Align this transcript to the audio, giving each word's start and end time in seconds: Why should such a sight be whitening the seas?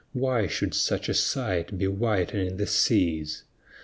Why 0.13 0.47
should 0.47 0.73
such 0.73 1.09
a 1.09 1.13
sight 1.13 1.77
be 1.77 1.85
whitening 1.87 2.57
the 2.57 2.65
seas? 2.65 3.43